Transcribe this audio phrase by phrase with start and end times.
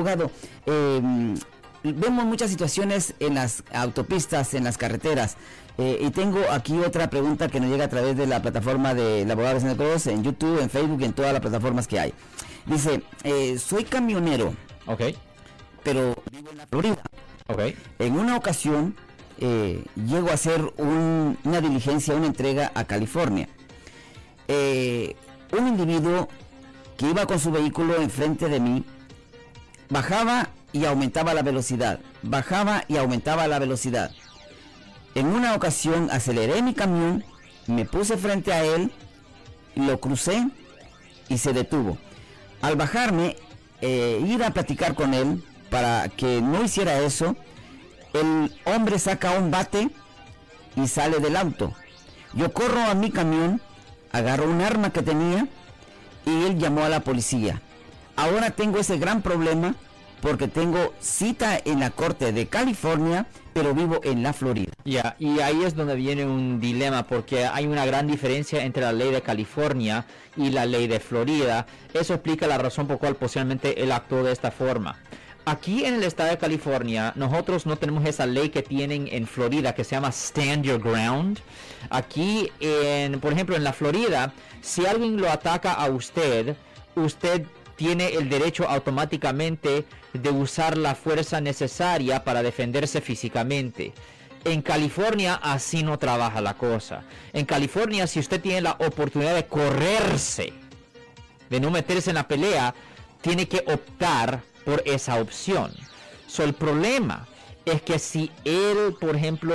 [0.00, 0.30] abogado,
[0.66, 1.34] eh,
[1.82, 5.36] vemos muchas situaciones en las autopistas, en las carreteras.
[5.78, 9.24] Eh, y tengo aquí otra pregunta que nos llega a través de la plataforma de
[9.24, 12.14] la abogada de Cruz, en YouTube, en Facebook, en todas las plataformas que hay.
[12.66, 14.54] Dice, eh, soy camionero.
[14.86, 15.02] Ok.
[15.82, 17.02] Pero vivo en la Florida.
[17.46, 17.60] Ok.
[17.98, 18.94] En una ocasión
[19.38, 23.48] eh, llego a hacer una diligencia, una entrega a California.
[24.48, 26.28] un individuo
[26.98, 28.84] que iba con su vehículo enfrente de mí
[29.90, 34.12] bajaba y aumentaba la velocidad, bajaba y aumentaba la velocidad.
[35.14, 37.24] En una ocasión aceleré mi camión,
[37.66, 38.92] me puse frente a él,
[39.74, 40.48] lo crucé
[41.28, 41.98] y se detuvo.
[42.62, 43.36] Al bajarme,
[43.80, 47.36] eh, ir a platicar con él para que no hiciera eso,
[48.12, 49.90] el hombre saca un bate
[50.76, 51.74] y sale del auto.
[52.34, 53.60] Yo corro a mi camión,
[54.12, 55.48] agarro un arma que tenía
[56.24, 57.60] y él llamó a la policía.
[58.20, 59.74] Ahora tengo ese gran problema
[60.20, 64.72] porque tengo cita en la corte de California, pero vivo en la Florida.
[64.84, 68.92] Ya, y ahí es donde viene un dilema, porque hay una gran diferencia entre la
[68.92, 70.04] ley de California
[70.36, 71.64] y la ley de Florida.
[71.94, 74.98] Eso explica la razón por la cual posiblemente él actuó de esta forma.
[75.46, 79.74] Aquí en el estado de California, nosotros no tenemos esa ley que tienen en Florida
[79.74, 81.38] que se llama Stand Your Ground.
[81.88, 86.54] Aquí, en, por ejemplo, en la Florida, si alguien lo ataca a usted,
[86.94, 87.46] usted
[87.80, 93.94] tiene el derecho automáticamente de usar la fuerza necesaria para defenderse físicamente.
[94.44, 97.04] En California así no trabaja la cosa.
[97.32, 100.52] En California si usted tiene la oportunidad de correrse,
[101.48, 102.74] de no meterse en la pelea,
[103.22, 105.72] tiene que optar por esa opción.
[106.26, 107.26] So, el problema
[107.64, 109.54] es que si él, por ejemplo,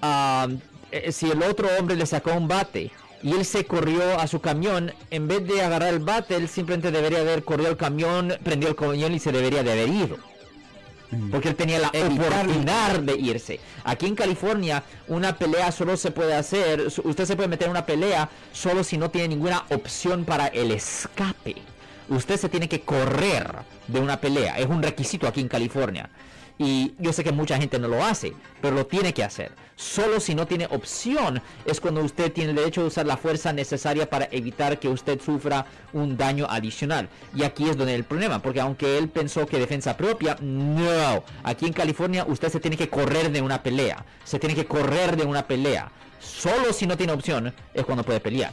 [0.00, 0.48] ah,
[0.90, 2.90] eh, si el otro hombre le sacó un bate
[3.22, 6.90] y él se corrió a su camión, en vez de agarrar el bate, él simplemente
[6.90, 10.18] debería haber corrido el camión, prendió el camión y se debería de haber ido.
[11.10, 11.30] Mm.
[11.30, 13.60] Porque él tenía la oportunidad de irse.
[13.84, 17.86] Aquí en California, una pelea solo se puede hacer, usted se puede meter en una
[17.86, 21.56] pelea solo si no tiene ninguna opción para el escape.
[22.08, 23.54] Usted se tiene que correr
[23.86, 24.58] de una pelea.
[24.58, 26.08] Es un requisito aquí en California.
[26.58, 29.52] Y yo sé que mucha gente no lo hace, pero lo tiene que hacer.
[29.76, 33.52] Solo si no tiene opción es cuando usted tiene el derecho de usar la fuerza
[33.52, 37.08] necesaria para evitar que usted sufra un daño adicional.
[37.32, 41.22] Y aquí es donde el problema, porque aunque él pensó que defensa propia, no.
[41.44, 44.04] Aquí en California usted se tiene que correr de una pelea.
[44.24, 45.92] Se tiene que correr de una pelea.
[46.18, 48.52] Solo si no tiene opción es cuando puede pelear.